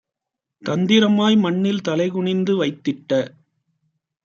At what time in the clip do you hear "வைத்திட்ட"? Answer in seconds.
2.55-3.11